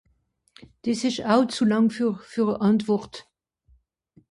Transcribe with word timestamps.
des 0.83 0.99
esch 1.07 1.21
aw 1.33 1.41
zu 1.55 1.63
làng 1.71 1.89
für 1.95 2.11
für 2.31 2.47
à 2.53 2.55
àntwòrt 2.67 3.13